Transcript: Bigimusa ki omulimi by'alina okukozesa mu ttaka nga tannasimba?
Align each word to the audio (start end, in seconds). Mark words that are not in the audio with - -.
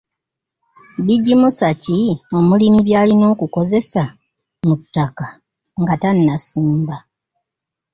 Bigimusa 1.05 1.67
ki 1.83 1.97
omulimi 2.37 2.79
by'alina 2.87 3.25
okukozesa 3.33 4.03
mu 4.67 4.75
ttaka 4.81 5.27
nga 5.81 5.95
tannasimba? 6.01 6.97